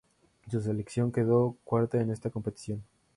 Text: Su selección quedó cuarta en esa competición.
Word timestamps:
Su 0.49 0.59
selección 0.59 1.11
quedó 1.11 1.57
cuarta 1.63 2.01
en 2.01 2.09
esa 2.09 2.31
competición. 2.31 2.83